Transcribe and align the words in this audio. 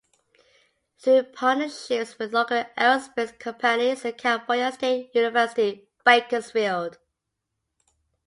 Through 0.97 1.25
partnerships 1.35 2.17
with 2.17 2.33
local 2.33 2.63
aerospace 2.75 3.37
companies, 3.37 4.03
and 4.03 4.17
California 4.17 4.71
State 4.71 5.11
University, 5.13 5.89
Bakersfield. 6.03 6.97